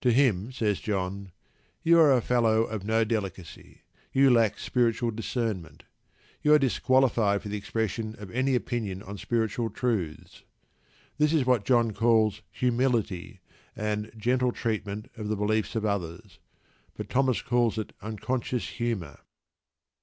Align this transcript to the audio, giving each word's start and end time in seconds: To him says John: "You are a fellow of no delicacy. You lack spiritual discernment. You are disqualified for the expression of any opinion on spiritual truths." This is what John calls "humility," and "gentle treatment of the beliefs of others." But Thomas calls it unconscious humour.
To 0.00 0.10
him 0.10 0.52
says 0.52 0.80
John: 0.80 1.32
"You 1.82 1.98
are 1.98 2.14
a 2.16 2.22
fellow 2.22 2.62
of 2.64 2.82
no 2.82 3.04
delicacy. 3.04 3.82
You 4.10 4.30
lack 4.30 4.58
spiritual 4.58 5.10
discernment. 5.10 5.82
You 6.40 6.54
are 6.54 6.58
disqualified 6.58 7.42
for 7.42 7.50
the 7.50 7.58
expression 7.58 8.14
of 8.16 8.30
any 8.30 8.54
opinion 8.54 9.02
on 9.02 9.18
spiritual 9.18 9.68
truths." 9.68 10.44
This 11.18 11.34
is 11.34 11.44
what 11.44 11.66
John 11.66 11.90
calls 11.92 12.40
"humility," 12.50 13.40
and 13.76 14.10
"gentle 14.16 14.52
treatment 14.52 15.10
of 15.14 15.28
the 15.28 15.36
beliefs 15.36 15.76
of 15.76 15.84
others." 15.84 16.38
But 16.96 17.10
Thomas 17.10 17.42
calls 17.42 17.76
it 17.76 17.92
unconscious 18.00 18.66
humour. 18.66 19.18